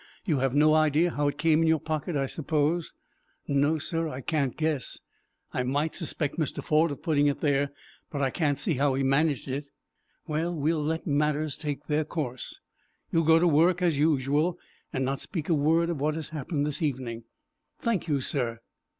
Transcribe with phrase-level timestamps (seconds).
[0.25, 2.91] You have no idea how it came in your pocket, I suppose?"
[3.47, 4.99] "No, sir, I can't guess.
[5.53, 6.63] I might suspect Mr.
[6.63, 7.69] Ford of putting it there,
[8.09, 9.65] but I can't see how he managed it."
[10.25, 12.61] "Well, we will let matters take their course.
[13.11, 14.57] You will go to work as usual,
[14.91, 17.25] and not speak a word of what has happened this evening."
[17.77, 18.57] "Thank you, sir."